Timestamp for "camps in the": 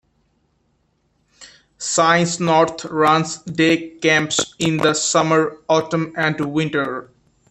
3.99-4.95